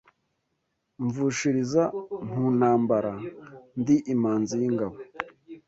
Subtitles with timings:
[1.03, 1.83] Mvushiriza
[2.31, 3.13] mu ntambara
[3.79, 4.97] ndi imanzi y,ingabo